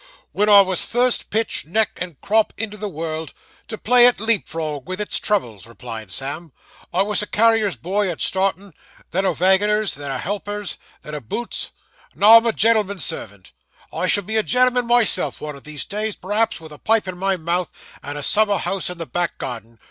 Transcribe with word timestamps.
'When 0.31 0.49
I 0.49 0.61
wos 0.61 0.83
first 0.83 1.29
pitched 1.29 1.67
neck 1.67 1.91
and 2.01 2.19
crop 2.21 2.53
into 2.57 2.75
the 2.75 2.89
world, 2.89 3.35
to 3.67 3.77
play 3.77 4.07
at 4.07 4.19
leap 4.19 4.47
frog 4.47 4.87
with 4.89 4.99
its 4.99 5.19
troubles,' 5.19 5.67
replied 5.67 6.09
Sam. 6.09 6.53
'I 6.91 7.03
wos 7.03 7.21
a 7.21 7.27
carrier's 7.27 7.75
boy 7.75 8.09
at 8.09 8.19
startin'; 8.19 8.73
then 9.11 9.25
a 9.25 9.33
vaginer's, 9.35 9.93
then 9.93 10.09
a 10.09 10.17
helper, 10.17 10.65
then 11.03 11.13
a 11.13 11.21
boots. 11.21 11.69
Now 12.15 12.37
I'm 12.37 12.47
a 12.47 12.51
gen'l'm'n's 12.51 13.05
servant. 13.05 13.51
I 13.93 14.07
shall 14.07 14.23
be 14.23 14.37
a 14.37 14.41
gen'l'm'n 14.43 14.87
myself 14.87 15.39
one 15.39 15.55
of 15.55 15.65
these 15.65 15.85
days, 15.85 16.15
perhaps, 16.15 16.59
with 16.59 16.71
a 16.71 16.79
pipe 16.79 17.07
in 17.07 17.15
my 17.19 17.37
mouth, 17.37 17.71
and 18.01 18.17
a 18.17 18.23
summer 18.23 18.57
house 18.57 18.89
in 18.89 18.97
the 18.97 19.05
back 19.05 19.37
garden. 19.37 19.77